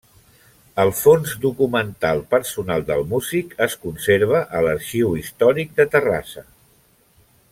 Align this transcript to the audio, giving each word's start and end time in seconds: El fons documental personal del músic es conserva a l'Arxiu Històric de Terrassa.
El 0.83 0.91
fons 0.99 1.33
documental 1.43 2.21
personal 2.31 2.85
del 2.87 3.05
músic 3.13 3.53
es 3.67 3.77
conserva 3.85 4.43
a 4.61 4.65
l'Arxiu 4.69 5.15
Històric 5.21 5.79
de 5.83 5.89
Terrassa. 5.97 6.47